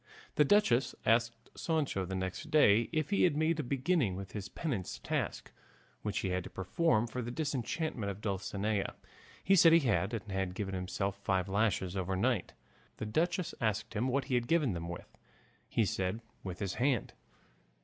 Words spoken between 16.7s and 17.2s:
hand.